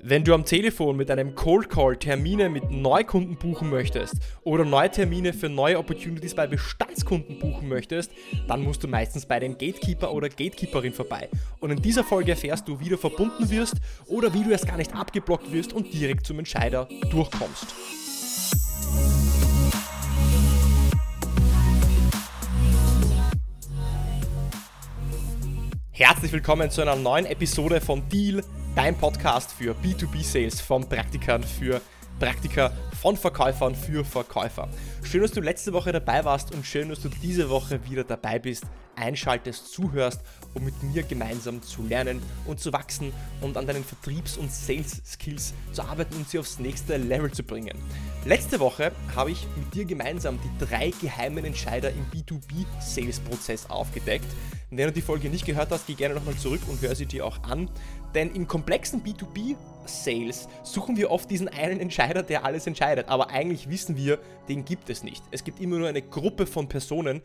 [0.00, 4.88] Wenn du am Telefon mit einem Cold Call Termine mit Neukunden buchen möchtest oder neue
[4.88, 8.12] Termine für neue Opportunities bei Bestandskunden buchen möchtest,
[8.46, 11.28] dann musst du meistens bei dem Gatekeeper oder Gatekeeperin vorbei.
[11.58, 13.74] Und in dieser Folge erfährst du, wie du verbunden wirst
[14.06, 17.74] oder wie du erst gar nicht abgeblockt wirst und direkt zum Entscheider durchkommst.
[25.98, 28.44] Herzlich willkommen zu einer neuen Episode von Deal
[28.76, 31.80] dein Podcast für B2B-Sales von Praktikern für
[32.20, 32.70] Praktiker,
[33.02, 34.68] von Verkäufern für Verkäufer.
[35.02, 38.38] Schön, dass du letzte Woche dabei warst und schön, dass du diese Woche wieder dabei
[38.38, 38.62] bist,
[38.94, 40.20] einschaltest, zuhörst,
[40.54, 45.54] um mit mir gemeinsam zu lernen und zu wachsen und an deinen Vertriebs- und Sales-Skills
[45.72, 47.76] zu arbeiten und sie aufs nächste Level zu bringen.
[48.24, 54.26] Letzte Woche habe ich mit dir gemeinsam die drei geheimen Entscheider im B2B-Sales-Prozess aufgedeckt.
[54.70, 57.24] Wenn du die Folge nicht gehört hast, geh gerne nochmal zurück und hör sie dir
[57.24, 57.70] auch an.
[58.14, 63.08] Denn im komplexen B2B-Sales suchen wir oft diesen einen Entscheider, der alles entscheidet.
[63.08, 64.18] Aber eigentlich wissen wir,
[64.48, 65.22] den gibt es nicht.
[65.30, 67.22] Es gibt immer nur eine Gruppe von Personen,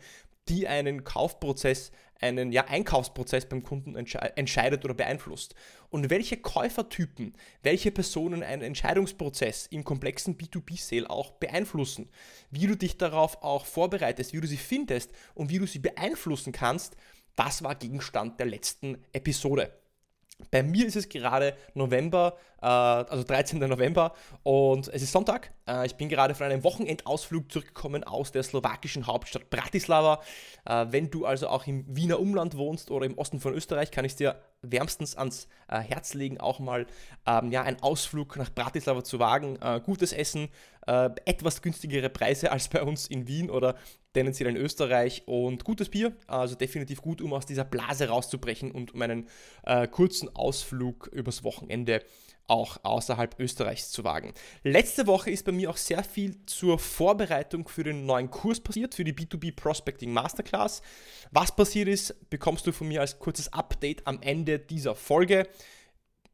[0.48, 5.54] die einen Kaufprozess, einen ja, Einkaufsprozess beim Kunden entsche entscheidet oder beeinflusst.
[5.90, 12.08] Und welche Käufertypen, welche Personen einen Entscheidungsprozess im komplexen B2B-Sale auch beeinflussen,
[12.50, 16.52] wie du dich darauf auch vorbereitest, wie du sie findest und wie du sie beeinflussen
[16.52, 16.96] kannst,
[17.36, 19.72] das war Gegenstand der letzten Episode.
[20.50, 23.58] Bei mir ist es gerade November, äh, also 13.
[23.58, 25.52] November und es ist Sonntag.
[25.68, 30.20] Äh, ich bin gerade von einem Wochenendausflug zurückgekommen aus der slowakischen Hauptstadt Bratislava.
[30.64, 34.04] Äh, wenn du also auch im Wiener Umland wohnst oder im Osten von Österreich, kann
[34.04, 36.86] ich dir wärmstens ans äh, Herz legen, auch mal
[37.26, 39.56] ähm, ja, einen Ausflug nach Bratislava zu wagen.
[39.60, 40.48] Äh, gutes Essen,
[40.86, 43.76] äh, etwas günstigere Preise als bei uns in Wien oder
[44.14, 48.94] tendenziell in Österreich und gutes Bier, also definitiv gut, um aus dieser Blase rauszubrechen und
[48.94, 49.28] um einen
[49.64, 52.02] äh, kurzen Ausflug übers Wochenende
[52.46, 54.34] auch außerhalb Österreichs zu wagen.
[54.62, 58.94] Letzte Woche ist bei mir auch sehr viel zur Vorbereitung für den neuen Kurs passiert,
[58.94, 60.82] für die B2B Prospecting Masterclass.
[61.30, 65.48] Was passiert ist, bekommst du von mir als kurzes Update am Ende dieser Folge.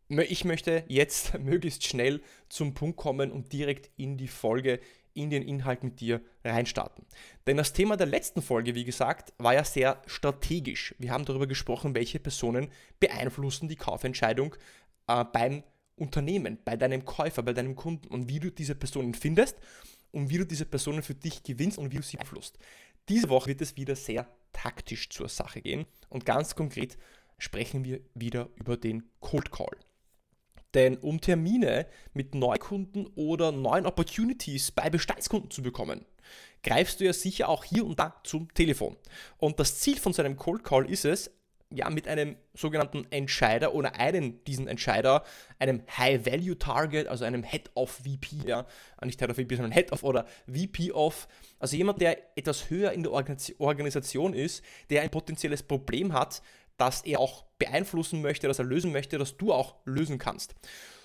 [0.08, 4.80] Ich möchte jetzt möglichst schnell zum Punkt kommen und direkt in die Folge
[5.14, 7.04] in den Inhalt mit dir reinstarten.
[7.46, 10.94] Denn das Thema der letzten Folge, wie gesagt, war ja sehr strategisch.
[10.98, 14.54] Wir haben darüber gesprochen, welche Personen beeinflussen die Kaufentscheidung
[15.06, 15.62] äh, beim
[15.96, 19.58] Unternehmen, bei deinem Käufer, bei deinem Kunden und wie du diese Personen findest
[20.12, 22.58] und wie du diese Personen für dich gewinnst und wie du sie beeinflusst.
[23.08, 26.96] Diese Woche wird es wieder sehr taktisch zur Sache gehen und ganz konkret
[27.38, 29.76] sprechen wir wieder über den Cold Call.
[30.74, 36.04] Denn um Termine mit Neukunden oder neuen Opportunities bei Bestandskunden zu bekommen,
[36.62, 38.96] greifst du ja sicher auch hier und da zum Telefon.
[39.38, 41.30] Und das Ziel von so einem Cold Call ist es,
[41.72, 45.22] ja, mit einem sogenannten Entscheider oder einem diesen Entscheider,
[45.60, 48.66] einem High-Value-Target, also einem Head-of-VP, ja,
[49.04, 51.28] nicht Head-of-VP, sondern Head-of oder VP-of,
[51.60, 56.42] also jemand, der etwas höher in der Organisation ist, der ein potenzielles Problem hat,
[56.80, 60.54] das er auch beeinflussen möchte, das er lösen möchte, das du auch lösen kannst.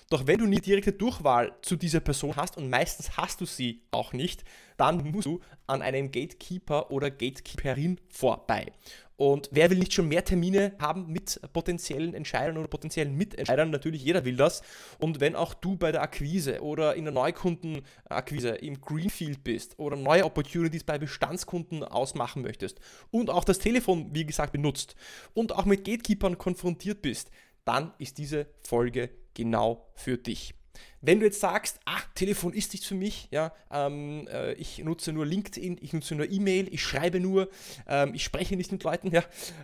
[0.08, 3.82] Doch wenn du nie direkte Durchwahl zu dieser Person hast und meistens hast du sie
[3.90, 4.44] auch nicht,
[4.76, 8.72] dann musst du an einem Gatekeeper oder Gatekeeperin vorbei.
[9.16, 13.70] Und wer will nicht schon mehr Termine haben mit potenziellen Entscheidern oder potenziellen Mitentscheidern?
[13.70, 14.62] Natürlich, jeder will das.
[14.98, 19.96] Und wenn auch du bei der Akquise oder in der Neukundenakquise im Greenfield bist oder
[19.96, 22.78] neue Opportunities bei Bestandskunden ausmachen möchtest
[23.10, 24.96] und auch das Telefon, wie gesagt, benutzt
[25.32, 27.30] und auch mit Gatekeepern konfrontiert bist,
[27.64, 30.55] dann ist diese Folge genau für dich.
[31.00, 35.12] Wenn du jetzt sagst, ah, Telefon ist nichts für mich, ja, ähm, äh, ich nutze
[35.12, 37.48] nur LinkedIn, ich nutze nur E-Mail, ich schreibe nur,
[37.86, 39.22] ähm, ich spreche nicht mit Leuten, ja,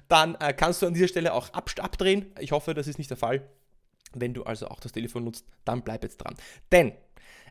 [0.08, 2.26] dann äh, kannst du an dieser Stelle auch ab abdrehen.
[2.38, 3.48] Ich hoffe, das ist nicht der Fall.
[4.14, 6.36] Wenn du also auch das Telefon nutzt, dann bleib jetzt dran.
[6.70, 6.92] Denn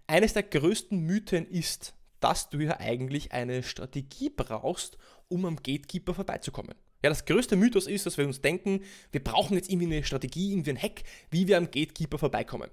[0.07, 6.13] eines der größten Mythen ist, dass du ja eigentlich eine Strategie brauchst, um am Gatekeeper
[6.13, 6.75] vorbeizukommen.
[7.03, 10.51] Ja, das größte Mythos ist, dass wir uns denken, wir brauchen jetzt irgendwie eine Strategie,
[10.51, 11.01] irgendwie ein Hack,
[11.31, 12.69] wie wir am Gatekeeper vorbeikommen.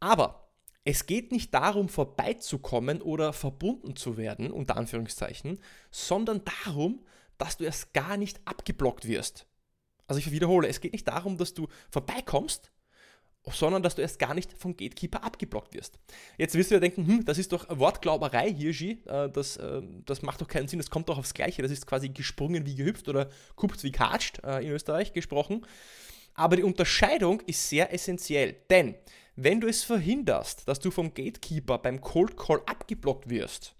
[0.00, 0.48] Aber
[0.84, 5.60] es geht nicht darum, vorbeizukommen oder verbunden zu werden, unter Anführungszeichen,
[5.90, 7.04] sondern darum,
[7.38, 9.46] dass du erst gar nicht abgeblockt wirst.
[10.06, 12.72] Also ich wiederhole, es geht nicht darum, dass du vorbeikommst,
[13.44, 15.98] sondern dass du erst gar nicht vom Gatekeeper abgeblockt wirst.
[16.36, 20.22] Jetzt wirst du ja denken, hm, das ist doch Wortglauberei, Hirschi, äh, das, äh, das
[20.22, 23.08] macht doch keinen Sinn, das kommt doch aufs Gleiche, das ist quasi gesprungen wie gehüpft
[23.08, 25.64] oder kupft wie katscht äh, in Österreich gesprochen.
[26.34, 28.94] Aber die Unterscheidung ist sehr essentiell, denn
[29.36, 33.74] wenn du es verhinderst, dass du vom Gatekeeper beim Cold Call abgeblockt wirst,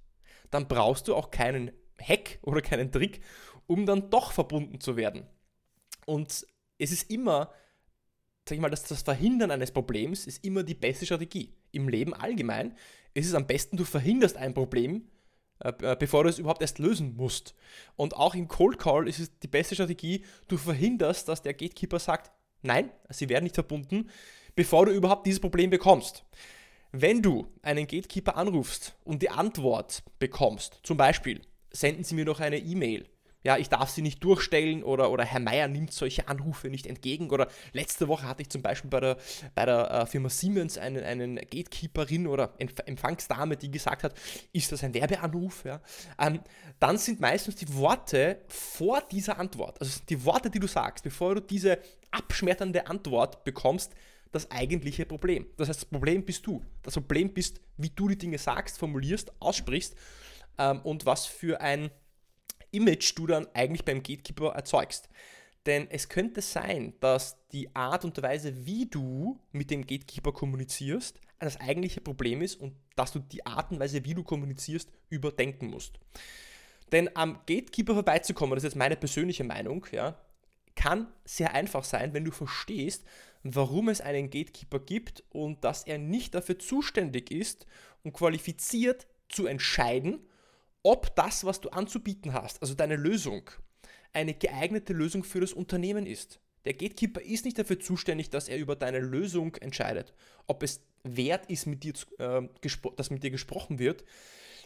[0.50, 1.70] dann brauchst du auch keinen
[2.00, 3.20] Hack oder keinen Trick,
[3.66, 5.26] um dann doch verbunden zu werden.
[6.06, 6.46] Und
[6.78, 7.52] es ist immer
[8.50, 11.54] sag ich mal, dass das Verhindern eines Problems ist immer die beste Strategie.
[11.70, 12.74] Im Leben allgemein
[13.14, 15.08] ist es am besten, du verhinderst ein Problem,
[15.60, 17.54] äh, bevor du es überhaupt erst lösen musst.
[17.94, 22.00] Und auch im Cold Call ist es die beste Strategie, du verhinderst, dass der Gatekeeper
[22.00, 22.32] sagt,
[22.62, 24.10] nein, sie werden nicht verbunden,
[24.54, 26.24] bevor du überhaupt dieses Problem bekommst.
[26.92, 31.40] Wenn du einen Gatekeeper anrufst und die Antwort bekommst, zum Beispiel,
[31.70, 33.06] senden Sie mir doch eine E-Mail
[33.42, 37.30] ja, ich darf sie nicht durchstellen oder, oder Herr Meier nimmt solche Anrufe nicht entgegen.
[37.30, 39.16] Oder letzte Woche hatte ich zum Beispiel bei der,
[39.54, 44.14] bei der äh, Firma Siemens einen, einen Gatekeeperin oder Empfangsdame, die gesagt hat,
[44.52, 45.64] ist das ein Werbeanruf?
[45.64, 45.80] Ja?
[46.18, 46.40] Ähm,
[46.78, 51.36] dann sind meistens die Worte vor dieser Antwort, also die Worte, die du sagst, bevor
[51.36, 51.78] du diese
[52.10, 53.94] abschmetternde Antwort bekommst,
[54.32, 55.46] das eigentliche Problem.
[55.56, 56.62] Das heißt, das Problem bist du.
[56.82, 59.96] Das Problem bist, wie du die Dinge sagst, formulierst, aussprichst
[60.58, 61.90] ähm, und was für ein
[62.72, 65.08] Image du dann eigentlich beim Gatekeeper erzeugst.
[65.66, 71.20] Denn es könnte sein, dass die Art und Weise, wie du mit dem Gatekeeper kommunizierst,
[71.38, 75.68] das eigentliche Problem ist und dass du die Art und Weise, wie du kommunizierst, überdenken
[75.68, 75.98] musst.
[76.92, 80.18] Denn am Gatekeeper vorbeizukommen, das ist jetzt meine persönliche Meinung, ja,
[80.74, 83.04] kann sehr einfach sein, wenn du verstehst,
[83.42, 87.66] warum es einen Gatekeeper gibt und dass er nicht dafür zuständig ist
[88.02, 90.26] und qualifiziert zu entscheiden,
[90.82, 93.50] ob das, was du anzubieten hast, also deine Lösung,
[94.12, 96.40] eine geeignete Lösung für das Unternehmen ist.
[96.64, 100.12] Der Gatekeeper ist nicht dafür zuständig, dass er über deine Lösung entscheidet,
[100.46, 102.42] ob es wert ist, mit dir, äh,
[102.96, 104.04] dass mit dir gesprochen wird.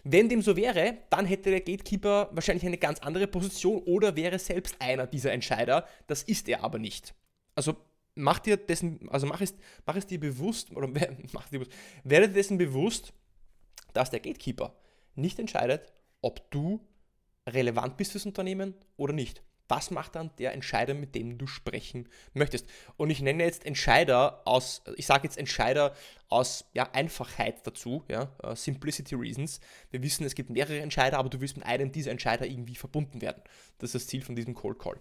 [0.02, 4.38] Wenn dem so wäre, dann hätte der Gatekeeper wahrscheinlich eine ganz andere Position oder wäre
[4.38, 5.86] selbst einer dieser Entscheider.
[6.08, 7.14] Das ist er aber nicht.
[7.54, 7.76] Also
[8.14, 9.54] mach dir dessen, also mach es,
[9.86, 10.88] mach es dir bewusst, oder
[11.32, 11.72] mach dir bewusst,
[12.02, 13.12] werde dessen bewusst,
[13.92, 14.74] dass der Gatekeeper
[15.14, 15.92] nicht entscheidet,
[16.24, 16.80] ob du
[17.46, 19.42] relevant bist fürs Unternehmen oder nicht.
[19.68, 22.68] Das macht dann der Entscheider, mit dem du sprechen möchtest.
[22.96, 25.94] Und ich nenne jetzt Entscheider aus, ich sage jetzt Entscheider
[26.28, 29.60] aus ja, Einfachheit dazu, ja, uh, Simplicity Reasons.
[29.90, 33.22] Wir wissen, es gibt mehrere Entscheider, aber du willst mit einem dieser Entscheider irgendwie verbunden
[33.22, 33.42] werden.
[33.78, 35.00] Das ist das Ziel von diesem Cold Call.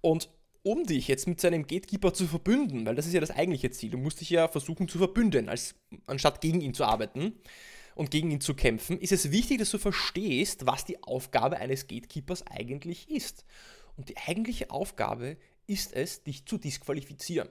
[0.00, 0.30] Und
[0.62, 3.90] um dich jetzt mit seinem Gatekeeper zu verbünden, weil das ist ja das eigentliche Ziel,
[3.90, 5.74] du musst dich ja versuchen zu verbünden, als,
[6.06, 7.34] anstatt gegen ihn zu arbeiten,
[7.96, 11.88] und gegen ihn zu kämpfen, ist es wichtig, dass du verstehst, was die Aufgabe eines
[11.88, 13.44] Gatekeepers eigentlich ist.
[13.96, 17.48] Und die eigentliche Aufgabe ist es, dich zu disqualifizieren.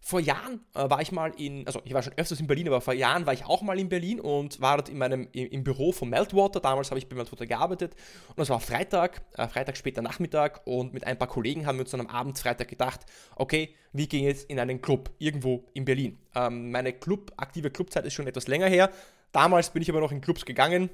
[0.00, 2.80] Vor Jahren äh, war ich mal in, also ich war schon öfters in Berlin, aber
[2.80, 5.64] vor Jahren war ich auch mal in Berlin und war dort in meinem, im, im
[5.64, 6.60] Büro von Meltwater.
[6.60, 7.94] Damals habe ich bei Meltwater gearbeitet
[8.34, 11.82] und es war Freitag, äh, Freitag später Nachmittag und mit ein paar Kollegen haben wir
[11.82, 15.84] uns dann am Abend Freitag gedacht, okay, wir gehen jetzt in einen Club irgendwo in
[15.84, 16.18] Berlin.
[16.34, 18.90] Ähm, meine Club, aktive Clubzeit ist schon etwas länger her,
[19.32, 20.90] Damals bin ich aber noch in Clubs gegangen.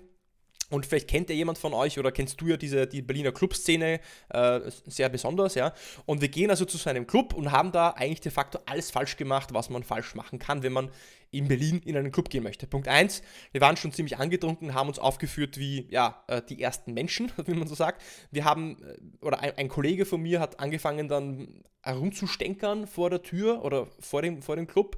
[0.71, 4.01] Und vielleicht kennt ja jemand von euch oder kennst du ja diese, die Berliner Clubszene
[4.31, 5.75] äh, sehr besonders, ja.
[6.07, 8.91] Und wir gehen also zu so einem Club und haben da eigentlich de facto alles
[8.91, 10.91] falsch gemacht, was man falsch machen kann, wenn man
[11.31, 12.67] in Berlin in einen Club gehen möchte.
[12.67, 13.23] Punkt 1,
[13.53, 17.55] wir waren schon ziemlich angetrunken, haben uns aufgeführt wie, ja, äh, die ersten Menschen, wie
[17.55, 18.03] man so sagt.
[18.31, 23.23] Wir haben, äh, oder ein, ein Kollege von mir hat angefangen dann herumzustänkern vor der
[23.23, 24.97] Tür oder vor dem, vor dem Club.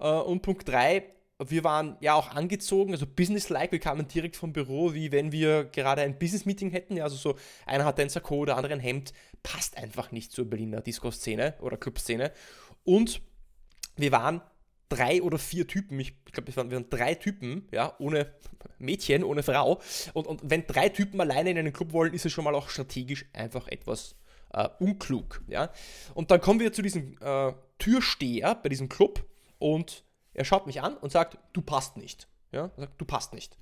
[0.00, 1.04] Äh, und Punkt 3,
[1.46, 5.64] wir waren ja auch angezogen, also businesslike, wir kamen direkt vom Büro, wie wenn wir
[5.64, 6.96] gerade ein Business-Meeting hätten.
[6.96, 9.12] Ja, also so, einer hat ein Sakko, der andere ein Hemd.
[9.42, 12.32] Passt einfach nicht zur Berliner Disco-Szene oder Club-Szene.
[12.84, 13.20] Und
[13.96, 14.40] wir waren
[14.88, 18.34] drei oder vier Typen, ich, glaube, wir waren drei Typen, ja, ohne
[18.78, 19.80] Mädchen, ohne Frau.
[20.14, 22.68] Und, und wenn drei Typen alleine in einen Club wollen, ist es schon mal auch
[22.68, 24.16] strategisch einfach etwas
[24.52, 25.70] äh, unklug, ja.
[26.14, 29.24] Und dann kommen wir zu diesem äh, Türsteher bei diesem Club
[29.58, 30.04] und
[30.38, 32.28] er schaut mich an und sagt, du passt nicht.
[32.52, 33.58] Ja, sagt, du passt nicht.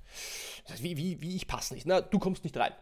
[0.79, 1.85] Wie, wie, wie, ich passe nicht?
[1.85, 2.73] Na, du kommst nicht rein.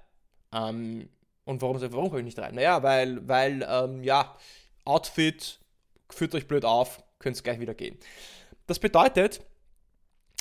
[0.54, 1.10] Ähm,
[1.46, 2.56] und warum, warum komme ich nicht rein?
[2.56, 4.38] Naja, weil, weil, ähm, ja,
[4.84, 5.60] Outfit,
[6.10, 7.98] führt euch blöd auf, könnt gleich wieder gehen.
[8.68, 9.42] Das bedeutet,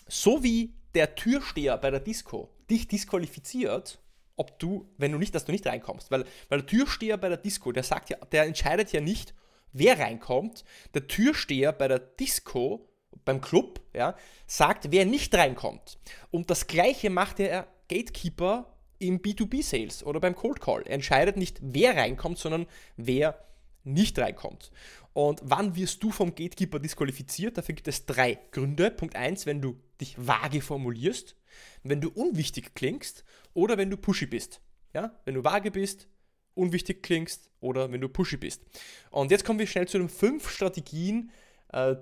[0.06, 4.00] so wie der Türsteher bei der Disco dich disqualifiziert,
[4.36, 7.38] ob du, wenn du nicht, dass du nicht reinkommst, weil, weil der Türsteher bei der
[7.38, 9.34] Disco, der sagt ja, der entscheidet ja nicht,
[9.72, 10.64] wer reinkommt.
[10.92, 12.88] Der Türsteher bei der Disco
[13.24, 14.16] beim Club, ja,
[14.46, 15.98] sagt, wer nicht reinkommt.
[16.30, 20.82] Und das gleiche macht der Gatekeeper im B2B-Sales oder beim Cold Call.
[20.82, 22.66] Er entscheidet nicht, wer reinkommt, sondern
[22.96, 23.38] wer
[23.84, 24.70] nicht reinkommt.
[25.12, 27.56] Und wann wirst du vom Gatekeeper disqualifiziert?
[27.56, 28.90] Dafür gibt es drei Gründe.
[28.90, 31.36] Punkt 1, wenn du dich vage formulierst,
[31.82, 34.60] wenn du unwichtig klingst oder wenn du pushy bist.
[34.92, 35.14] Ja?
[35.24, 36.08] Wenn du vage bist,
[36.54, 38.62] unwichtig klingst oder wenn du pushy bist.
[39.10, 41.30] Und jetzt kommen wir schnell zu den fünf Strategien,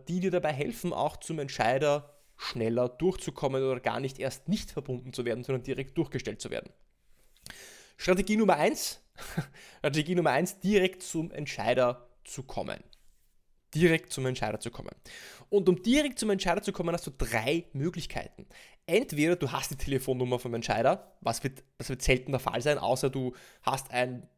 [0.09, 5.13] die dir dabei helfen, auch zum Entscheider schneller durchzukommen oder gar nicht erst nicht verbunden
[5.13, 6.73] zu werden, sondern direkt durchgestellt zu werden.
[7.97, 9.01] Strategie Nummer 1,
[9.79, 12.83] Strategie Nummer 1, direkt zum Entscheider zu kommen.
[13.75, 14.95] direkt zum Entscheider zu kommen.
[15.49, 18.47] Und um direkt zum Entscheider zu kommen, hast du drei Möglichkeiten.
[18.87, 22.79] Entweder du hast die Telefonnummer vom Entscheider, was wird, das wird selten der Fall sein,
[22.79, 24.29] außer du hast ein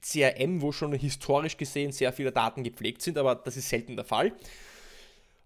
[0.00, 4.04] CRM, wo schon historisch gesehen sehr viele Daten gepflegt sind, aber das ist selten der
[4.04, 4.32] Fall.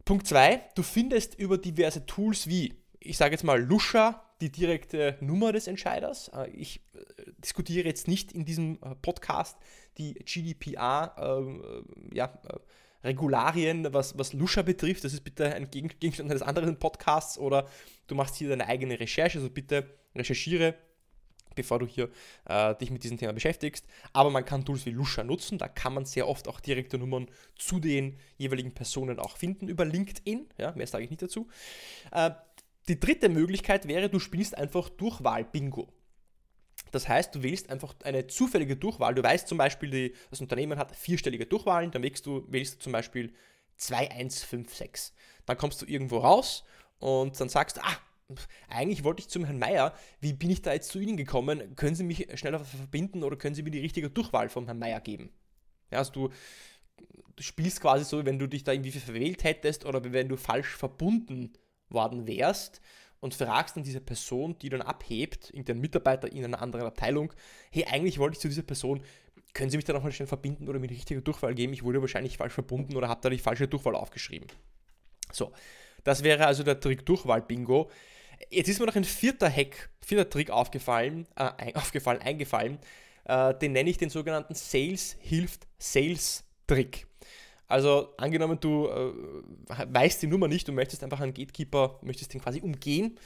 [0.05, 5.17] Punkt 2, du findest über diverse Tools wie, ich sage jetzt mal Lusha, die direkte
[5.21, 6.29] Nummer des Entscheiders.
[6.29, 9.57] Äh, ich äh, diskutiere jetzt nicht in diesem äh, Podcast
[9.99, 12.33] die GDPR, äh, ja,
[13.03, 15.05] was, was Lusha betrifft.
[15.05, 17.69] Das ist bitte ein Gegenstand eines anderen Podcasts oder
[18.07, 19.39] du machst hier deine eigene Recherche.
[19.39, 20.75] Also bitte recherchiere,
[21.59, 22.09] bevor du hier
[22.47, 23.87] äh, dich mit diesem Thema beschäftigst.
[24.13, 25.59] Aber man kann Tools wie Lusha nutzen.
[25.59, 29.85] Da kann man sehr oft auch direkte Nummern zu den jeweiligen Personen auch finden über
[29.85, 30.49] LinkedIn.
[30.57, 31.49] Ja, mehr sage ich nicht dazu.
[32.13, 32.31] Äh,
[32.89, 35.89] die dritte Möglichkeit wäre, du spielst einfach Durchwahl-Bingo.
[36.91, 39.15] Das heißt, du wählst einfach eine zufällige Durchwahl.
[39.15, 42.79] Du weißt zum Beispiel, die, das Unternehmen hat vierstellige Durchwahlen, dann wählst du, wählst du
[42.79, 43.35] zum Beispiel
[43.77, 45.13] 2156.
[45.45, 46.65] Dann kommst du irgendwo raus
[46.99, 47.97] und dann sagst du, ah,
[48.69, 51.75] eigentlich wollte ich zum Herrn Meier, wie bin ich da jetzt zu Ihnen gekommen?
[51.77, 55.01] Können Sie mich schneller verbinden oder können Sie mir die richtige Durchwahl vom Herrn Meier
[55.01, 55.31] geben?
[55.91, 56.29] Ja, also du,
[57.37, 60.77] du spielst quasi so, wenn du dich da irgendwie verwählt hättest oder wenn du falsch
[60.77, 61.53] verbunden
[61.89, 62.83] worden wärst
[63.21, 67.33] und fragst dann diese Person, die dann abhebt, irgendein Mitarbeiter in einer anderen Abteilung,
[67.73, 69.03] hey, eigentlich wollte ich zu dieser Person,
[69.55, 71.73] können Sie mich da nochmal schnell verbinden oder mir die richtige Durchwahl geben?
[71.73, 74.49] Ich wurde wahrscheinlich falsch verbunden oder habe da die falsche Durchwahl aufgeschrieben.
[75.33, 75.53] So,
[76.09, 77.91] das wäre also der Trick Durchwahl-Bingo.
[78.49, 82.79] Jetzt ist mir noch ein vierter Hack, vierter Trick aufgefallen, äh, aufgefallen eingefallen.
[83.25, 87.07] Äh, den nenne ich den sogenannten Sales hilft Sales Trick.
[87.67, 89.13] Also angenommen, du äh,
[89.87, 93.19] weißt die Nummer nicht und möchtest einfach einen Gatekeeper, möchtest den quasi umgehen,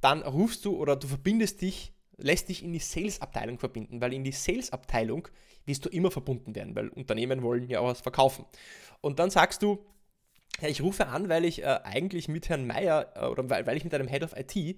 [0.00, 4.24] dann rufst du oder du verbindest dich, lässt dich in die Sales-Abteilung verbinden, weil in
[4.24, 5.28] die Sales-Abteilung
[5.64, 8.46] wirst du immer verbunden werden, weil Unternehmen wollen ja auch was verkaufen.
[9.00, 9.78] Und dann sagst du,
[10.60, 13.76] ja, ich rufe an, weil ich äh, eigentlich mit Herrn Meier äh, oder weil, weil
[13.76, 14.76] ich mit einem Head of IT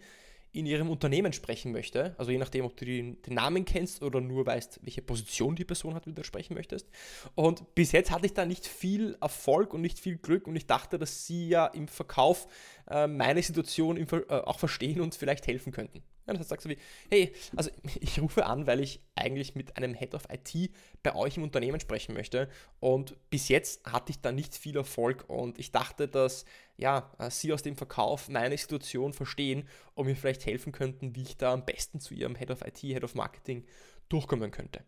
[0.53, 4.21] in ihrem Unternehmen sprechen möchte, also je nachdem, ob du den, den, Namen kennst oder
[4.21, 6.89] nur weißt, welche Position die Person hat, wie du sprechen möchtest.
[7.35, 10.67] Und bis jetzt hatte ich da nicht viel Erfolg und nicht viel Glück und ich
[10.67, 12.47] dachte, dass sie ja im Verkauf
[12.89, 16.03] äh, meine Situation im, äh, auch verstehen und vielleicht helfen könnten.
[16.29, 16.79] Ja, das heißt, sagst du wie,
[17.11, 17.71] hey, also
[18.01, 20.71] ich rufe an, weil ich eigentlich mit einem Head of IT
[21.03, 25.25] bei euch im Unternehmen sprechen möchte und bis jetzt hatte ich da nicht viel Erfolg
[25.29, 26.45] und ich dachte, dass
[26.77, 31.23] ja, äh, Sie aus dem Verkauf meine Situation verstehen und mir vielleicht helfen könnten, wie
[31.23, 33.65] ich da am besten zu Ihrem Head of IT, Head of Marketing
[34.11, 34.85] durchkommen könnte.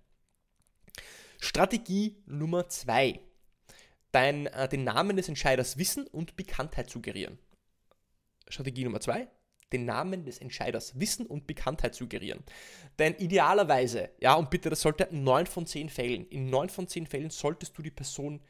[1.40, 3.20] Strategie Nummer zwei:
[4.12, 7.38] Dein, äh, den Namen des Entscheiders wissen und Bekanntheit suggerieren.
[8.46, 9.28] Strategie Nummer zwei:
[9.72, 12.42] den Namen des Entscheiders wissen und Bekanntheit suggerieren.
[12.98, 16.88] Denn idealerweise, ja, und bitte, das sollte in 9 von 10 Fällen, in 9 von
[16.88, 18.40] 10 Fällen solltest du die Person,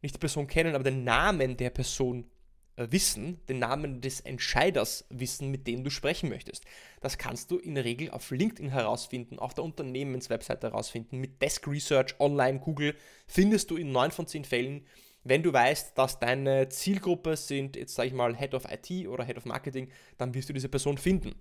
[0.00, 2.30] nicht die Person kennen, aber den Namen der Person
[2.76, 6.64] äh, wissen, den Namen des Entscheiders wissen, mit dem du sprechen möchtest.
[7.00, 11.18] Das kannst du in der Regel auf LinkedIn herausfinden, auf der Unternehmenswebseite herausfinden.
[11.18, 12.94] Mit Desk Research, online, Google
[13.26, 14.86] findest du in 9 von 10 Fällen,
[15.24, 19.24] wenn du weißt, dass deine Zielgruppe sind, jetzt sage ich mal, Head of IT oder
[19.24, 21.34] Head of Marketing, dann wirst du diese Person finden.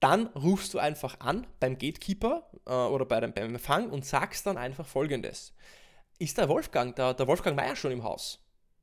[0.00, 4.46] Dann rufst du einfach an beim Gatekeeper äh, oder bei dem, beim Empfang und sagst
[4.46, 5.52] dann einfach folgendes.
[6.18, 8.40] Ist der Wolfgang, der, der Wolfgang Meier schon im Haus?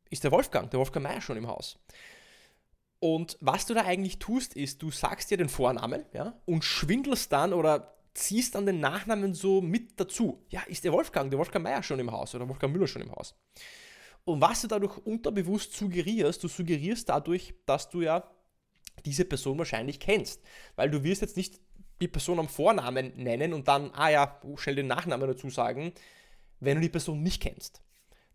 [0.10, 1.78] ist der Wolfgang, der Wolfgang Meier schon im Haus.
[3.00, 7.32] Und was du da eigentlich tust, ist, du sagst dir den Vornamen ja, und schwindelst
[7.32, 10.44] dann oder ziehst dann den Nachnamen so mit dazu.
[10.50, 13.12] Ja, ist der Wolfgang, der Wolfgang Meier schon im Haus oder Wolfgang Müller schon im
[13.12, 13.36] Haus.
[14.26, 18.30] Und was du dadurch unterbewusst suggerierst, du suggerierst dadurch, dass du ja
[19.06, 20.42] diese Person wahrscheinlich kennst.
[20.76, 21.62] Weil du wirst jetzt nicht
[22.02, 25.94] die Person am Vornamen nennen und dann, ah ja, schnell den Nachnamen dazu sagen,
[26.60, 27.82] wenn du die Person nicht kennst.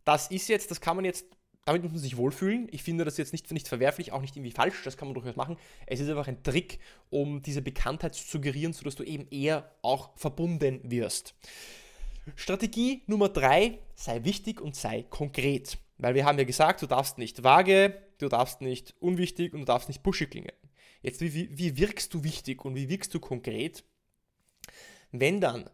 [0.04, 1.26] Das ist jetzt, das kann man jetzt
[1.64, 2.68] damit muss man sich wohlfühlen.
[2.72, 5.36] Ich finde das jetzt nicht, nicht verwerflich, auch nicht irgendwie falsch, das kann man durchaus
[5.36, 5.56] machen.
[5.86, 10.16] Es ist einfach ein Trick, um diese Bekanntheit zu suggerieren, sodass du eben eher auch
[10.16, 11.34] verbunden wirst.
[12.36, 15.78] Strategie Nummer drei, sei wichtig und sei konkret.
[15.98, 19.66] Weil wir haben ja gesagt, du darfst nicht vage, du darfst nicht unwichtig und du
[19.66, 20.52] darfst nicht buschig klingen.
[21.02, 23.84] Jetzt, wie, wie wirkst du wichtig und wie wirkst du konkret?
[25.10, 25.68] Wenn dann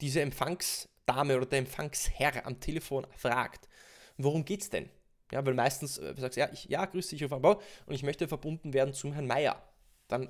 [0.00, 3.68] diese Empfangsdame oder der Empfangsherr am Telefon fragt,
[4.16, 4.88] worum geht's denn?
[5.32, 8.02] Ja, weil meistens äh, sagst du, ja, ich, ja, grüß dich auf Anbau und ich
[8.02, 9.60] möchte verbunden werden zum Herrn Meier.
[10.08, 10.28] Dann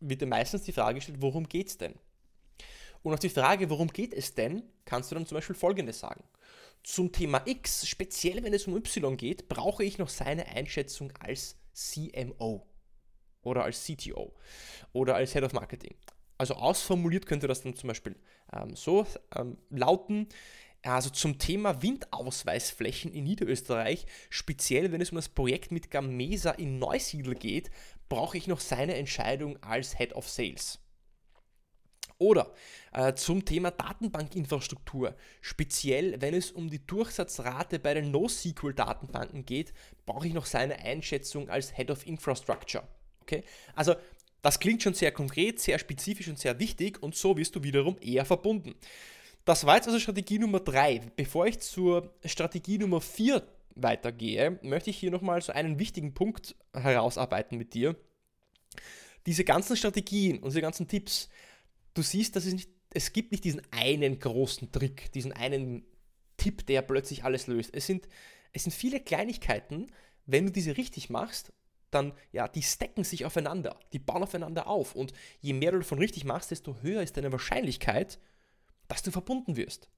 [0.00, 1.94] wird dir meistens die Frage gestellt, worum geht es denn?
[3.02, 6.24] Und auf die Frage, worum geht es denn, kannst du dann zum Beispiel Folgendes sagen.
[6.82, 11.56] Zum Thema X, speziell wenn es um Y geht, brauche ich noch seine Einschätzung als
[11.72, 12.66] CMO
[13.42, 14.34] oder als CTO
[14.92, 15.94] oder als Head of Marketing.
[16.36, 18.16] Also ausformuliert könnte das dann zum Beispiel
[18.52, 20.28] ähm, so ähm, lauten,
[20.92, 26.78] also zum Thema Windausweisflächen in Niederösterreich, speziell wenn es um das Projekt mit Gamesa in
[26.78, 27.70] Neusiedl geht,
[28.08, 30.78] brauche ich noch seine Entscheidung als Head of Sales.
[32.18, 32.52] Oder
[32.92, 35.16] äh, zum Thema Datenbankinfrastruktur.
[35.40, 39.72] Speziell, wenn es um die Durchsatzrate bei den NoSQL-Datenbanken geht,
[40.06, 42.86] brauche ich noch seine Einschätzung als Head of Infrastructure.
[43.22, 43.42] Okay?
[43.74, 43.96] Also,
[44.42, 47.96] das klingt schon sehr konkret, sehr spezifisch und sehr wichtig und so wirst du wiederum
[48.00, 48.74] eher verbunden.
[49.44, 51.12] Das war jetzt also Strategie Nummer 3.
[51.16, 56.56] Bevor ich zur Strategie Nummer 4 weitergehe, möchte ich hier nochmal so einen wichtigen Punkt
[56.72, 57.96] herausarbeiten mit dir.
[59.26, 61.28] Diese ganzen Strategien und diese ganzen Tipps,
[61.92, 65.84] du siehst, dass es, nicht, es gibt nicht diesen einen großen Trick, diesen einen
[66.38, 67.74] Tipp, der plötzlich alles löst.
[67.74, 68.08] Es sind,
[68.52, 69.88] es sind viele Kleinigkeiten,
[70.26, 71.52] wenn du diese richtig machst,
[71.90, 75.98] dann, ja, die stecken sich aufeinander, die bauen aufeinander auf und je mehr du davon
[75.98, 78.18] richtig machst, desto höher ist deine Wahrscheinlichkeit,
[78.88, 79.88] dass du verbunden wirst.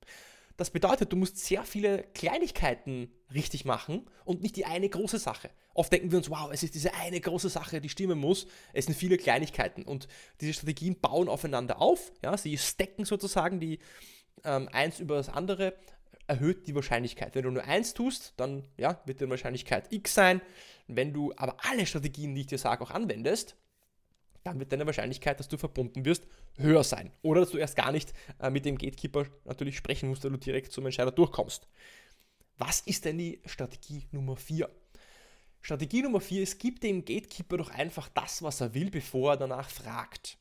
[0.57, 5.51] Das bedeutet, du musst sehr viele Kleinigkeiten richtig machen und nicht die eine große Sache.
[5.75, 8.47] Oft denken wir uns, wow, es ist diese eine große Sache, die stimmen muss.
[8.73, 10.09] Es sind viele Kleinigkeiten und
[10.41, 12.13] diese Strategien bauen aufeinander auf.
[12.23, 13.81] Ja, sie stecken sozusagen die
[14.45, 15.75] ähm, eins über das andere,
[16.27, 17.35] erhöht die Wahrscheinlichkeit.
[17.35, 20.41] Wenn du nur eins tust, dann ja, wird die Wahrscheinlichkeit x sein.
[20.87, 23.57] Wenn du aber alle Strategien, die ich dir sage, auch anwendest,
[24.47, 26.27] dann wird deine Wahrscheinlichkeit, dass du verbunden wirst,
[26.57, 27.13] höher sein.
[27.23, 30.39] Oder dass du erst gar nicht äh, mit dem Gatekeeper natürlich sprechen musst, weil du
[30.39, 31.67] direkt zum Entscheider durchkommst.
[32.59, 34.71] Was ist denn die Strategie Nummer 4?
[35.61, 39.37] Strategie Nummer 4 ist, gib dem Gatekeeper doch einfach das, was er will, bevor er
[39.37, 40.39] danach fragt.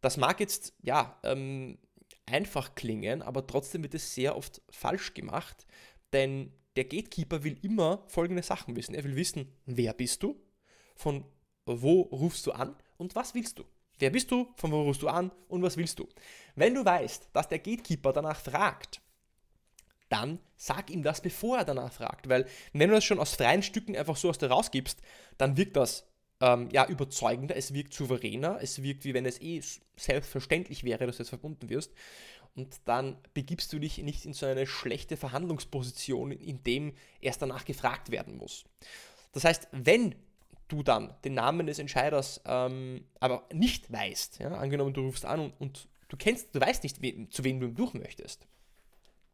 [0.00, 1.78] Das mag jetzt, ja, ähm,
[2.26, 5.66] einfach klingen, aber trotzdem wird es sehr oft falsch gemacht,
[6.12, 8.94] denn der Gatekeeper will immer folgende Sachen wissen.
[8.94, 10.40] Er will wissen, wer bist du,
[10.94, 11.24] von
[11.66, 13.64] wo rufst du an und was willst du?
[13.98, 14.48] Wer bist du?
[14.56, 15.30] Von wo rufst du an?
[15.48, 16.08] Und was willst du?
[16.54, 19.00] Wenn du weißt, dass der Gatekeeper danach fragt,
[20.08, 22.28] dann sag ihm das, bevor er danach fragt.
[22.28, 25.00] Weil wenn du das schon aus freien Stücken einfach so aus dir rausgibst,
[25.38, 26.06] dann wirkt das
[26.40, 29.62] ähm, ja überzeugender, es wirkt souveräner, es wirkt wie wenn es eh
[29.96, 31.92] selbstverständlich wäre, dass du jetzt verbunden wirst.
[32.56, 37.64] Und dann begibst du dich nicht in so eine schlechte Verhandlungsposition, in dem erst danach
[37.64, 38.64] gefragt werden muss.
[39.32, 40.16] Das heißt, wenn
[40.72, 45.40] du dann den Namen des Entscheiders ähm, aber nicht weißt, ja, angenommen du rufst an
[45.40, 48.46] und, und, du kennst, du weißt nicht, we, zu wem du durch möchtest.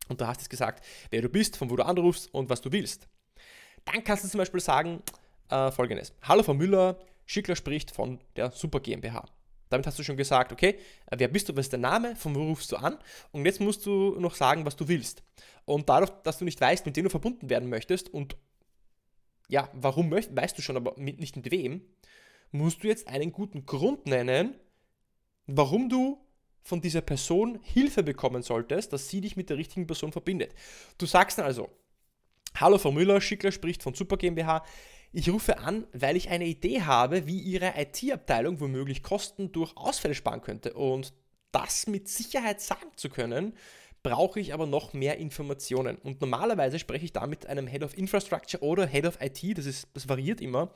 [0.08, 2.70] Und du hast jetzt gesagt, wer du bist, von wo du anrufst und was du
[2.70, 3.08] willst.
[3.84, 5.02] Dann kannst du zum Beispiel sagen
[5.48, 6.12] äh, folgendes.
[6.22, 9.24] Hallo Frau Müller, Schickler spricht von der Super GmbH.
[9.68, 10.78] Damit hast du schon gesagt, okay,
[11.10, 12.98] äh, wer bist du, was ist der Name, von wo rufst du an?
[13.32, 15.22] Und jetzt musst du noch sagen, was du willst.
[15.64, 18.36] Und dadurch, dass du nicht weißt, mit wem du verbunden werden möchtest und
[19.48, 21.82] ja, warum weißt du schon, aber mit, nicht mit wem,
[22.50, 24.54] musst du jetzt einen guten Grund nennen,
[25.46, 26.18] warum du
[26.62, 30.52] von dieser Person Hilfe bekommen solltest, dass sie dich mit der richtigen Person verbindet.
[30.98, 31.70] Du sagst dann also,
[32.56, 34.64] Hallo Frau Müller, Schickler spricht von Super GmbH.
[35.12, 40.14] Ich rufe an, weil ich eine Idee habe, wie Ihre IT-Abteilung womöglich Kosten durch Ausfälle
[40.14, 40.72] sparen könnte.
[40.72, 41.12] Und
[41.52, 43.54] das mit Sicherheit sagen zu können,
[44.02, 45.96] brauche ich aber noch mehr Informationen.
[45.96, 49.66] Und normalerweise spreche ich da mit einem Head of Infrastructure oder Head of IT, das,
[49.66, 50.72] ist, das variiert immer.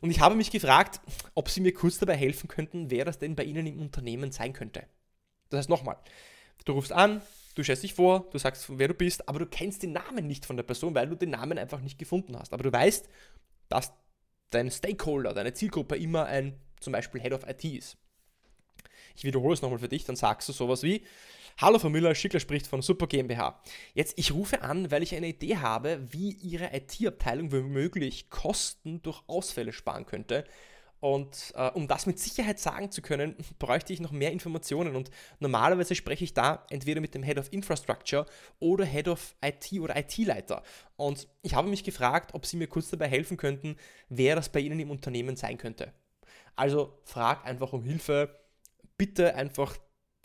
[0.00, 1.00] Und ich habe mich gefragt,
[1.34, 4.52] ob Sie mir kurz dabei helfen könnten, wer das denn bei Ihnen im Unternehmen sein
[4.52, 4.84] könnte.
[5.48, 5.96] Das heißt nochmal,
[6.64, 7.22] du rufst an,
[7.54, 10.44] du stellst dich vor, du sagst, wer du bist, aber du kennst den Namen nicht
[10.44, 12.52] von der Person, weil du den Namen einfach nicht gefunden hast.
[12.52, 13.08] Aber du weißt,
[13.68, 13.92] dass
[14.50, 17.96] dein Stakeholder, deine Zielgruppe immer ein zum Beispiel Head of IT ist.
[19.14, 21.04] Ich wiederhole es nochmal für dich, dann sagst du sowas wie,
[21.58, 23.60] Hallo Frau Müller, Schickler spricht von Super GmbH.
[23.94, 29.22] Jetzt, ich rufe an, weil ich eine Idee habe, wie Ihre IT-Abteilung womöglich Kosten durch
[29.26, 30.44] Ausfälle sparen könnte.
[30.98, 34.96] Und äh, um das mit Sicherheit sagen zu können, bräuchte ich noch mehr Informationen.
[34.96, 35.10] Und
[35.40, 38.26] normalerweise spreche ich da entweder mit dem Head of Infrastructure
[38.58, 40.62] oder Head of IT oder IT-Leiter.
[40.96, 43.76] Und ich habe mich gefragt, ob Sie mir kurz dabei helfen könnten,
[44.08, 45.92] wer das bei Ihnen im Unternehmen sein könnte.
[46.56, 48.40] Also frag einfach um Hilfe.
[48.96, 49.76] Bitte einfach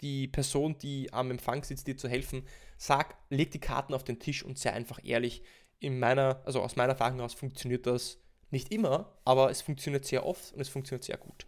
[0.02, 4.20] die Person, die am Empfang sitzt, dir zu helfen, sag, leg die Karten auf den
[4.20, 5.44] Tisch und sei einfach ehrlich.
[5.80, 10.26] In meiner, also aus meiner Erfahrung heraus funktioniert das nicht immer, aber es funktioniert sehr
[10.26, 11.46] oft und es funktioniert sehr gut.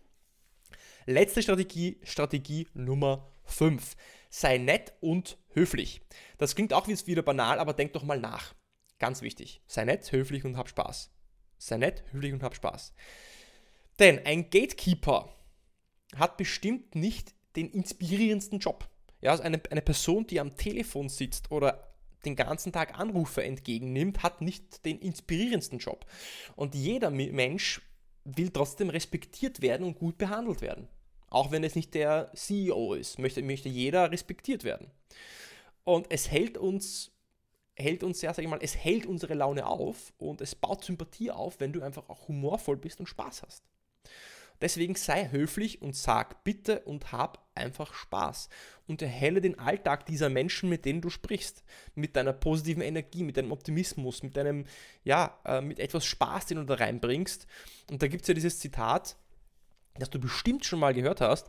[1.06, 3.96] Letzte Strategie, Strategie Nummer 5.
[4.30, 6.02] Sei nett und höflich.
[6.38, 8.54] Das klingt auch wieder banal, aber denk doch mal nach.
[9.00, 9.62] Ganz wichtig.
[9.66, 11.12] Sei nett, höflich und hab Spaß.
[11.58, 12.94] Sei nett, höflich und hab Spaß.
[13.98, 15.34] Denn ein Gatekeeper
[16.16, 18.88] hat bestimmt nicht den inspirierendsten Job.
[19.22, 21.90] Ja, also eine, eine Person, die am Telefon sitzt oder
[22.26, 26.06] den ganzen Tag Anrufe entgegennimmt, hat nicht den inspirierendsten Job.
[26.56, 27.82] Und jeder Mensch
[28.26, 30.88] will trotzdem respektiert werden und gut behandelt werden.
[31.30, 34.90] Auch wenn es nicht der CEO ist, möchte, möchte jeder respektiert werden.
[35.84, 37.12] Und es hält uns,
[37.76, 41.32] hält uns ja, sag ich mal, es hält unsere Laune auf und es baut Sympathie
[41.32, 43.64] auf, wenn du einfach auch humorvoll bist und Spaß hast.
[44.62, 48.50] Deswegen sei höflich und sag bitte und hab einfach Spaß
[48.88, 51.64] und erhelle den Alltag dieser Menschen, mit denen du sprichst,
[51.96, 54.66] mit deiner positiven Energie, mit deinem Optimismus, mit deinem,
[55.04, 57.48] ja, äh, mit etwas Spaß, den du da reinbringst.
[57.90, 59.16] Und da gibt es ja dieses Zitat,
[59.96, 61.48] das du bestimmt schon mal gehört hast,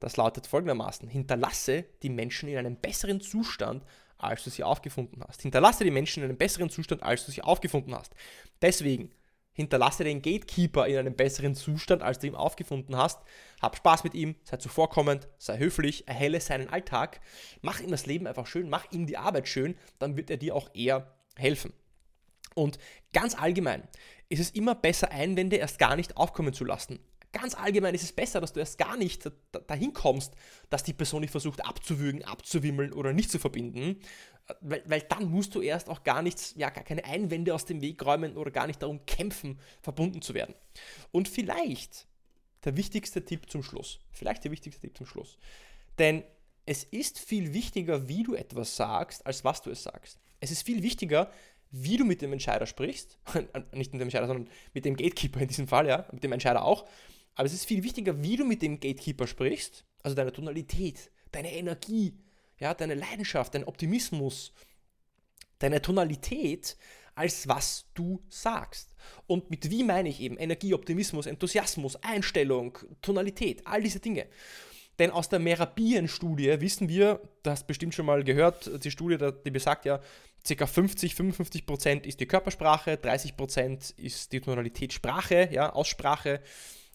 [0.00, 3.84] das lautet folgendermaßen, hinterlasse die Menschen in einem besseren Zustand,
[4.18, 5.42] als du sie aufgefunden hast.
[5.42, 8.14] Hinterlasse die Menschen in einem besseren Zustand, als du sie aufgefunden hast.
[8.60, 9.12] Deswegen,
[9.52, 13.20] hinterlasse den Gatekeeper in einem besseren Zustand, als du ihn aufgefunden hast.
[13.60, 17.20] Hab Spaß mit ihm, sei zuvorkommend, sei höflich, erhelle seinen Alltag,
[17.60, 20.56] mach ihm das Leben einfach schön, mach ihm die Arbeit schön, dann wird er dir
[20.56, 21.72] auch eher helfen.
[22.54, 22.78] Und
[23.12, 23.88] ganz allgemein
[24.28, 26.98] ist es immer besser, Einwände erst gar nicht aufkommen zu lassen.
[27.32, 29.30] Ganz allgemein ist es besser, dass du erst gar nicht
[29.66, 30.34] dahin kommst,
[30.68, 34.00] dass die Person dich versucht abzuwürgen, abzuwimmeln oder nicht zu verbinden,
[34.60, 37.80] weil, weil dann musst du erst auch gar nichts, ja, gar keine Einwände aus dem
[37.80, 40.54] Weg räumen oder gar nicht darum kämpfen, verbunden zu werden.
[41.10, 42.06] Und vielleicht
[42.64, 44.00] der wichtigste Tipp zum Schluss.
[44.10, 45.38] Vielleicht der wichtigste Tipp zum Schluss.
[45.98, 46.24] Denn
[46.66, 50.18] es ist viel wichtiger, wie du etwas sagst, als was du es sagst.
[50.40, 51.30] Es ist viel wichtiger,
[51.70, 53.18] wie du mit dem Entscheider sprichst,
[53.72, 56.64] nicht mit dem Entscheider, sondern mit dem Gatekeeper in diesem Fall, ja, mit dem Entscheider
[56.64, 56.86] auch,
[57.34, 61.52] aber es ist viel wichtiger, wie du mit dem Gatekeeper sprichst, also deine Tonalität, deine
[61.52, 62.14] Energie,
[62.58, 64.52] ja, deine Leidenschaft, dein Optimismus,
[65.58, 66.76] deine Tonalität,
[67.14, 68.94] als was du sagst.
[69.26, 74.26] Und mit wie meine ich eben Energie, Optimismus, Enthusiasmus, Einstellung, Tonalität, all diese Dinge.
[74.98, 79.50] Denn aus der Merabien-Studie wissen wir, du hast bestimmt schon mal gehört, die Studie, die
[79.50, 80.00] besagt ja,
[80.46, 80.66] ca.
[80.66, 86.40] 50, 55 Prozent ist die Körpersprache, 30 Prozent ist die Tonalität Sprache, ja, Aussprache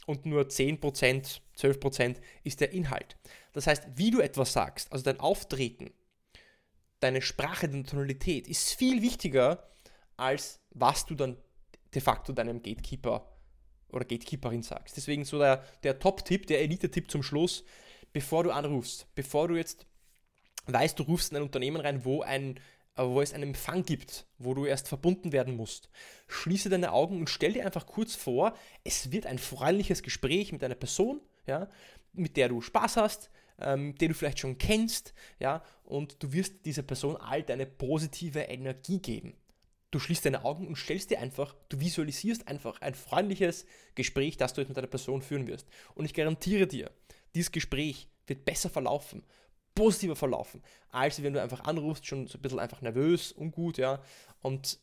[0.07, 3.17] und nur 10%, 12% ist der Inhalt.
[3.53, 5.91] Das heißt, wie du etwas sagst, also dein Auftreten,
[7.01, 9.69] deine Sprache, deine Tonalität ist viel wichtiger,
[10.15, 11.37] als was du dann
[11.93, 13.37] de facto deinem Gatekeeper
[13.89, 14.97] oder Gatekeeperin sagst.
[14.97, 17.63] Deswegen so der, der Top-Tipp, der Elite-Tipp zum Schluss,
[18.13, 19.85] bevor du anrufst, bevor du jetzt
[20.67, 22.59] weißt, du rufst in ein Unternehmen rein, wo ein
[22.97, 25.89] wo es einen Empfang gibt, wo du erst verbunden werden musst.
[26.27, 30.63] Schließe deine Augen und stell dir einfach kurz vor, es wird ein freundliches Gespräch mit
[30.63, 31.69] einer Person, ja,
[32.13, 33.29] mit der du Spaß hast,
[33.59, 38.39] ähm, den du vielleicht schon kennst, ja, und du wirst dieser Person all deine positive
[38.39, 39.35] Energie geben.
[39.91, 44.53] Du schließt deine Augen und stellst dir einfach, du visualisierst einfach ein freundliches Gespräch, das
[44.53, 45.67] du jetzt mit einer Person führen wirst.
[45.95, 46.91] Und ich garantiere dir,
[47.35, 49.23] dieses Gespräch wird besser verlaufen
[49.77, 54.01] positiver verlaufen, als wenn du einfach anrufst, schon so ein bisschen einfach nervös, ungut, ja,
[54.41, 54.79] und,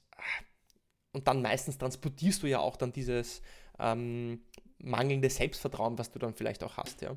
[1.13, 3.43] und dann meistens transportierst du ja auch dann dieses
[3.81, 4.41] ähm,
[4.79, 7.17] mangelnde Selbstvertrauen, was du dann vielleicht auch hast, ja.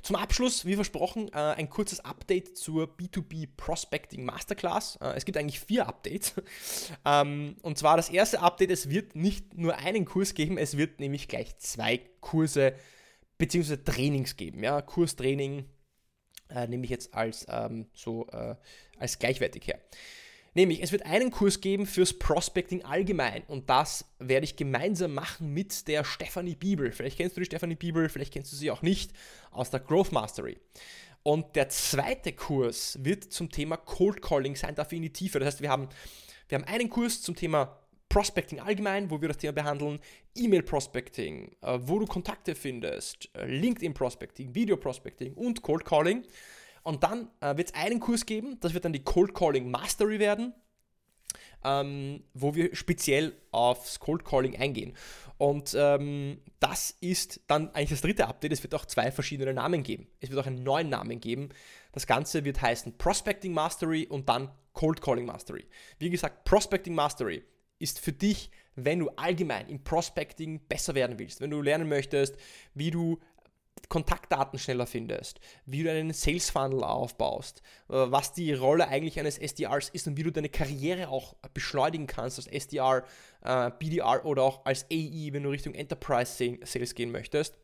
[0.00, 4.96] Zum Abschluss, wie versprochen, äh, ein kurzes Update zur B2B Prospecting Masterclass.
[5.02, 6.34] Äh, es gibt eigentlich vier Updates.
[7.04, 11.00] ähm, und zwar das erste Update, es wird nicht nur einen Kurs geben, es wird
[11.00, 12.74] nämlich gleich zwei Kurse
[13.38, 13.78] bzw.
[13.78, 14.62] Trainings geben.
[14.62, 14.80] Ja?
[14.82, 15.68] Kurstraining,
[16.50, 18.54] äh, nehme ich jetzt als, ähm, so, äh,
[18.98, 19.80] als gleichwertig her.
[20.54, 25.52] Nämlich, es wird einen Kurs geben fürs Prospecting allgemein und das werde ich gemeinsam machen
[25.52, 26.90] mit der Stephanie Bibel.
[26.90, 29.12] Vielleicht kennst du die Stephanie Bibel, vielleicht kennst du sie auch nicht
[29.50, 30.58] aus der Growth Mastery.
[31.22, 35.38] Und der zweite Kurs wird zum Thema Cold Calling sein, dafür in die Tiefe.
[35.38, 35.88] Das heißt, wir haben,
[36.48, 40.00] wir haben einen Kurs zum Thema Prospecting allgemein, wo wir das Thema behandeln,
[40.34, 46.24] E-Mail Prospecting, äh, wo du Kontakte findest, äh, LinkedIn Prospecting, Video Prospecting und Cold Calling.
[46.82, 50.18] Und dann äh, wird es einen Kurs geben, das wird dann die Cold Calling Mastery
[50.18, 50.54] werden,
[51.64, 54.96] ähm, wo wir speziell aufs Cold Calling eingehen.
[55.36, 58.52] Und ähm, das ist dann eigentlich das dritte Update.
[58.52, 60.08] Es wird auch zwei verschiedene Namen geben.
[60.20, 61.50] Es wird auch einen neuen Namen geben.
[61.92, 65.66] Das Ganze wird heißen Prospecting Mastery und dann Cold Calling Mastery.
[65.98, 67.44] Wie gesagt, Prospecting Mastery
[67.78, 72.36] ist für dich, wenn du allgemein im Prospecting besser werden willst, wenn du lernen möchtest,
[72.74, 73.18] wie du
[73.88, 79.38] Kontaktdaten schneller findest, wie du einen Sales Funnel aufbaust, äh, was die Rolle eigentlich eines
[79.38, 83.04] SDRs ist und wie du deine Karriere auch beschleunigen kannst als SDR,
[83.42, 87.58] äh, BDR oder auch als AE, wenn du Richtung Enterprise Sales gehen möchtest.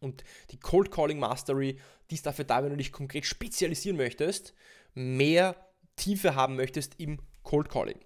[0.00, 1.78] Und die Cold Calling Mastery,
[2.10, 4.54] die ist dafür da, wenn du dich konkret spezialisieren möchtest,
[4.94, 5.56] mehr
[5.96, 7.98] Tiefe haben möchtest im Cold Calling.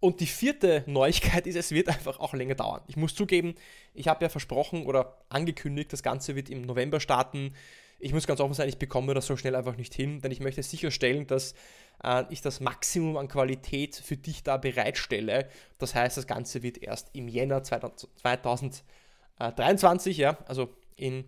[0.00, 2.82] Und die vierte Neuigkeit ist, es wird einfach auch länger dauern.
[2.86, 3.54] Ich muss zugeben,
[3.94, 7.54] ich habe ja versprochen oder angekündigt, das Ganze wird im November starten.
[7.98, 10.40] Ich muss ganz offen sein, ich bekomme das so schnell einfach nicht hin, denn ich
[10.40, 11.54] möchte sicherstellen, dass
[12.02, 15.48] äh, ich das Maximum an Qualität für dich da bereitstelle.
[15.78, 21.24] Das heißt, das Ganze wird erst im Jänner 2023, ja, also in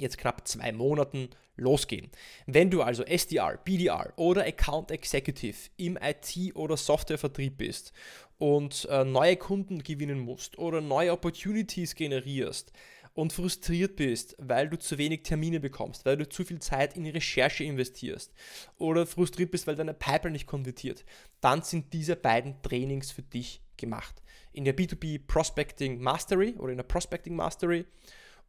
[0.00, 2.10] jetzt knapp zwei Monaten losgehen.
[2.46, 7.92] Wenn du also SDR, BDR oder Account Executive im IT- oder Softwarevertrieb bist
[8.38, 12.72] und äh, neue Kunden gewinnen musst oder neue Opportunities generierst
[13.14, 17.06] und frustriert bist, weil du zu wenig Termine bekommst, weil du zu viel Zeit in
[17.06, 18.32] Recherche investierst
[18.78, 21.04] oder frustriert bist, weil deine Pipeline nicht konvertiert,
[21.40, 24.22] dann sind diese beiden Trainings für dich gemacht.
[24.52, 27.84] In der B2B Prospecting Mastery oder in der Prospecting Mastery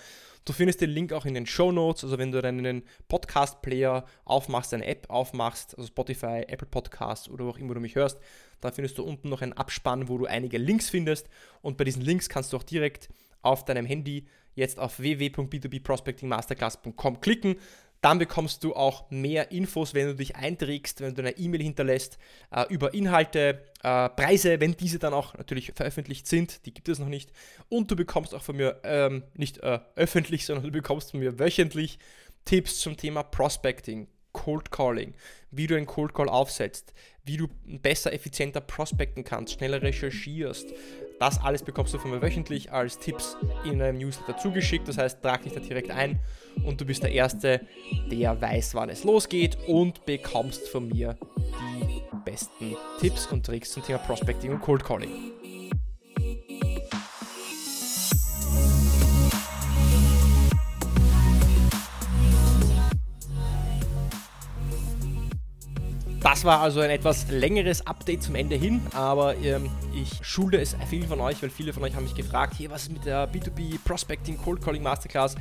[0.45, 2.03] Du findest den Link auch in den Show Notes.
[2.03, 7.51] Also wenn du deinen Podcast-Player aufmachst, deine App aufmachst, also Spotify, Apple Podcasts oder wo
[7.51, 8.17] auch immer du mich hörst,
[8.59, 11.29] dann findest du unten noch einen Abspann, wo du einige Links findest.
[11.61, 13.09] Und bei diesen Links kannst du auch direkt
[13.41, 17.57] auf deinem Handy jetzt auf www.b2bprospectingmasterclass.com klicken
[18.01, 22.17] dann bekommst du auch mehr Infos, wenn du dich einträgst, wenn du eine E-Mail hinterlässt
[22.51, 26.99] äh, über Inhalte, äh, Preise, wenn diese dann auch natürlich veröffentlicht sind, die gibt es
[26.99, 27.31] noch nicht.
[27.67, 31.39] Und du bekommst auch von mir ähm, nicht äh, öffentlich, sondern du bekommst von mir
[31.39, 31.99] wöchentlich
[32.45, 35.13] Tipps zum Thema Prospecting, Cold Calling,
[35.51, 36.93] wie du einen Cold Call aufsetzt,
[37.25, 40.67] wie du besser, effizienter prospecten kannst, schneller recherchierst.
[41.19, 44.87] Das alles bekommst du von mir wöchentlich als Tipps in einem Newsletter zugeschickt.
[44.87, 46.19] Das heißt, trag dich da direkt ein
[46.63, 47.61] und du bist der Erste,
[48.09, 53.83] der weiß, wann es losgeht und bekommst von mir die besten Tipps und Tricks zum
[53.83, 55.11] Thema Prospecting und Cold Calling.
[66.39, 70.73] Das war also ein etwas längeres Update zum Ende hin, aber ähm, ich schulde es
[70.89, 73.29] vielen von euch, weil viele von euch haben mich gefragt, hier, was ist mit der
[73.29, 75.35] B2B Prospecting Cold Calling Masterclass?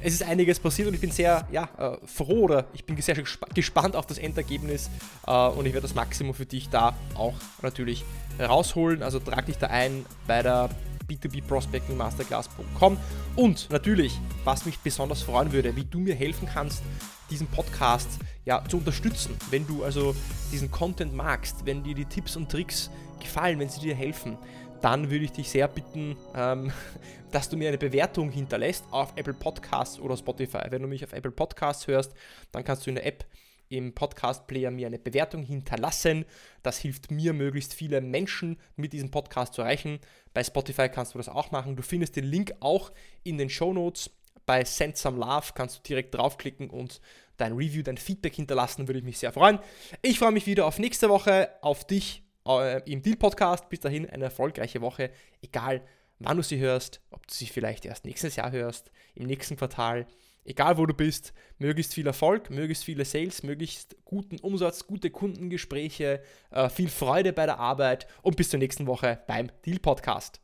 [0.00, 3.22] Es ist einiges passiert und ich bin sehr ja, äh, froh oder ich bin sehr
[3.54, 4.88] gespannt auf das Endergebnis
[5.26, 8.06] äh, und ich werde das Maximum für dich da auch natürlich
[8.40, 9.02] rausholen.
[9.02, 10.70] Also trag dich da ein bei der
[11.08, 12.96] b2bprospectingmasterclass.com
[13.36, 16.82] und natürlich, was mich besonders freuen würde, wie du mir helfen kannst,
[17.30, 18.08] diesen Podcast
[18.44, 19.36] ja, zu unterstützen.
[19.50, 20.14] Wenn du also
[20.52, 22.90] diesen Content magst, wenn dir die Tipps und Tricks
[23.20, 24.38] gefallen, wenn sie dir helfen,
[24.80, 26.72] dann würde ich dich sehr bitten, ähm,
[27.30, 30.62] dass du mir eine Bewertung hinterlässt auf Apple Podcasts oder Spotify.
[30.70, 32.14] Wenn du mich auf Apple Podcasts hörst,
[32.52, 33.24] dann kannst du in der App
[33.68, 36.24] im Podcast-Player mir eine Bewertung hinterlassen.
[36.62, 40.00] Das hilft mir, möglichst viele Menschen mit diesem Podcast zu erreichen.
[40.34, 41.76] Bei Spotify kannst du das auch machen.
[41.76, 42.92] Du findest den Link auch
[43.24, 44.10] in den Show Notes
[44.48, 47.02] bei Send Some Love kannst du direkt draufklicken und
[47.36, 49.58] dein Review, dein Feedback hinterlassen, würde ich mich sehr freuen.
[50.00, 53.68] Ich freue mich wieder auf nächste Woche, auf dich äh, im Deal Podcast.
[53.68, 55.10] Bis dahin eine erfolgreiche Woche,
[55.42, 55.82] egal
[56.18, 60.06] wann du sie hörst, ob du sie vielleicht erst nächstes Jahr hörst, im nächsten Quartal.
[60.48, 66.22] Egal wo du bist, möglichst viel Erfolg, möglichst viele Sales, möglichst guten Umsatz, gute Kundengespräche,
[66.50, 70.40] äh, viel Freude bei der Arbeit und bis zur nächsten Woche beim Deal Podcast.